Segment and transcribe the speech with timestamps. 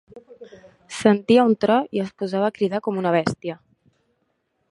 [0.99, 3.61] Sentia un tro i es posava a cridar com una bèstia.